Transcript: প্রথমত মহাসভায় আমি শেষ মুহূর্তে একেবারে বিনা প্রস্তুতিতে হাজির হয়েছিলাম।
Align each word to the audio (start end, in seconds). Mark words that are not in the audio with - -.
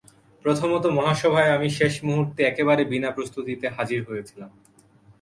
প্রথমত 0.45 0.83
মহাসভায় 0.97 1.53
আমি 1.55 1.69
শেষ 1.69 1.93
মুহূর্তে 2.03 2.39
একেবারে 2.43 2.83
বিনা 2.85 3.09
প্রস্তুতিতে 3.11 3.67
হাজির 3.69 3.99
হয়েছিলাম। 4.09 4.51